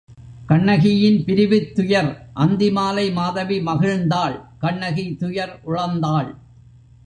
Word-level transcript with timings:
கண்ணகியின் 0.47 1.19
பிரிவுத் 1.25 1.75
துயர் 1.75 2.09
அந்தி 2.33 2.69
மாலை 2.71 3.05
மாதவி 3.11 3.59
மகிழ்ந்தாள் 3.59 4.37
கண்ணகி 4.59 5.05
துயர் 5.15 5.53
உழந்தாள். 5.65 6.31